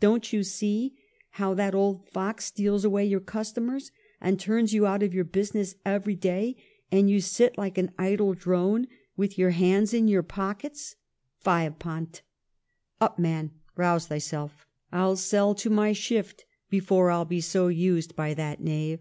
[0.00, 0.96] Don't you see
[1.32, 5.74] how that old fox steals away your customers, and turns you out of your business
[5.84, 6.56] every day,
[6.90, 8.86] and you sit like an idle drone
[9.18, 10.96] with your hands in your pockets?
[11.40, 12.22] Fie upon't!
[13.02, 18.16] Up, man; rouse thyself I I'll sell to my shift before I'll be so used
[18.16, 19.00] by that knave.'